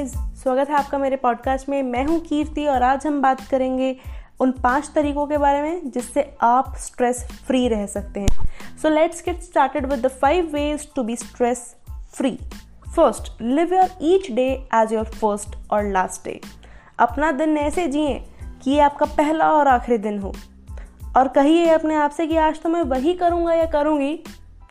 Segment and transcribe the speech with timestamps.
[0.00, 3.96] Guys स्वागत है आपका मेरे पॉडकास्ट में। मैं हूँ कीर्ति और आज हम बात करेंगे
[4.40, 9.22] उन पाँच तरीकों के बारे में जिससे आप स्ट्रेस फ्री रह सकते हैं। So let's
[9.24, 11.76] get started with the five ways to be stress
[12.14, 12.30] free
[12.96, 16.40] first live your each day as your first और लास्ट डे
[16.98, 18.14] अपना दिन ऐसे जिए
[18.62, 20.32] कि ये आपका पहला और आखिरी दिन हो।
[21.16, 24.18] और कहिए अपने आप से कि आज तो मैं वही करूँगा या करूँगी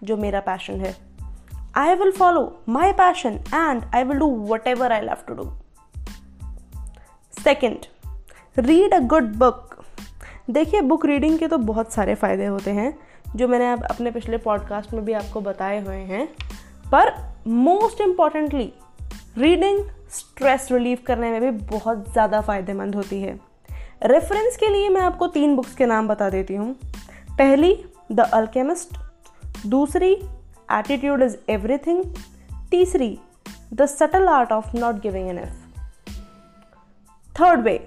[0.04, 0.96] जो मेरा पैशन है।
[1.80, 5.52] I will follow my passion and I will do whatever I love to do.
[7.34, 7.88] Second,
[8.58, 9.76] read a good book.
[10.50, 12.94] देखिए बुक रीडिंग के तो बहुत सारे फ़ायदे होते हैं
[13.36, 16.26] जो मैंने अब अपने पिछले पॉडकास्ट में भी आपको बताए हुए हैं
[16.92, 17.12] पर
[17.48, 18.72] most importantly
[19.38, 23.40] reading stress relieve करने में भी बहुत ज़्यादा फ़ायदेमंद होती है
[24.06, 26.74] रेफरेंस के लिए मैं आपको तीन बुक्स के नाम बता देती हूँ
[27.38, 27.74] पहली
[28.12, 28.98] द अल्केमिस्ट
[29.68, 30.16] दूसरी
[30.72, 32.04] एटीट्यूड इज़ एवरीथिंग
[32.72, 33.18] तीसरी
[33.74, 35.68] the subtle art of not giving an F
[37.34, 37.78] third way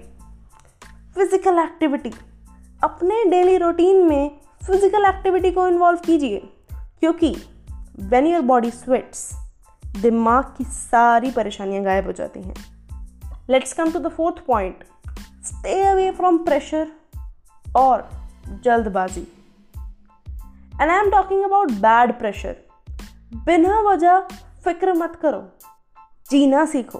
[1.15, 2.11] physical activity
[2.83, 6.39] अपने डेली रूटीन में फ़िज़िकल एक्टिविटी को इन्वॉल्व कीजिए,
[6.99, 7.35] क्योंकि
[8.01, 9.31] वेन योर बॉडी स्वेट्स
[9.83, 12.55] दिमाग की सारी परेशानियाँ गायब हो जाती हैं।
[13.49, 14.83] Let's come to the fourth point
[15.45, 16.91] stay away from pressure
[17.65, 18.09] और
[18.63, 19.21] जल्दबाजी।
[20.73, 22.55] And I am talking about bad pressure
[23.35, 24.19] बिना वजह
[24.63, 25.41] फ़िक्र मत करो।
[26.31, 26.99] जीना सीखो।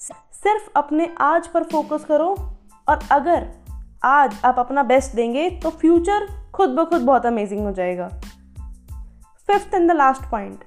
[0.00, 2.28] सिर्फ़ अपने आज पर फोकस करो
[2.88, 3.46] और अगर
[4.04, 8.08] आज आप अपना बेस्ट देंगे तो फ्यूचर खुद ब खुद बहुत अमेजिंग हो जाएगा।
[9.46, 10.64] Fifth and the last point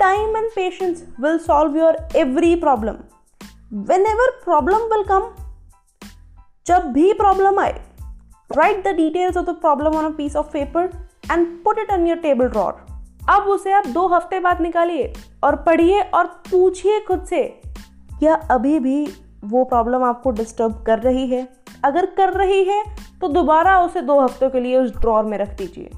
[0.00, 2.96] time and patience will solve your every problem
[4.06, 5.30] whenever problem will come
[6.66, 7.72] जब भी प्रॉब्लम आए
[8.52, 10.90] write the details of the problem on a piece of paper
[11.32, 12.87] and put it on your table drawer
[13.28, 15.12] अब उसे आप दो हफ़्ते बाद निकालिए
[15.44, 17.42] और पढ़िए और पूछिए खुद से,
[18.18, 19.06] क्या अभी भी
[19.44, 21.46] वो प्रॉब्लम आपको डिस्टर्ब कर रही है?
[21.84, 22.82] अगर कर रही है
[23.20, 25.90] तो दोबारा उसे दो हफ्तों के लिए उस ड्रॉर में रख दीजिए।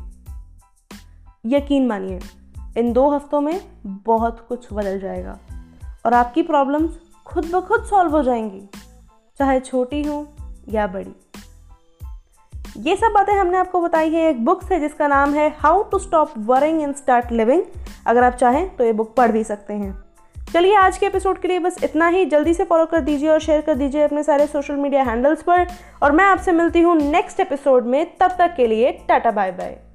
[1.46, 2.20] यकीन मानिए,
[2.78, 5.38] इन दो हफ्तों में बहुत कुछ बदल जाएगा
[6.06, 8.68] और आपकी प्रॉब्लम्स खुद ब खुद सॉल्व हो जाएँगी,
[9.38, 10.26] चाहे छोटी हो
[10.68, 11.14] या बड़ी।
[12.76, 15.98] ये सब बातें हमने आपको बताई है, एक बुक से जिसका नाम है how to
[15.98, 17.62] stop worrying and start living
[18.06, 19.92] अगर आप चाहें तो ये बुक पढ़ भी सकते हैं।
[20.52, 23.40] चलिए आज के एपिसोड के लिए बस इतना ही। जल्दी से फॉलो कर दीजिए और
[23.40, 25.66] शेयर कर दीजिए अपने सारे सोशल मीडिया हैंडल्स पर।
[26.02, 29.89] और मैं आपसे मिलती हूँ नेक्स्ट एपिसोड में। तब तक के लिए टाटा बाय बाय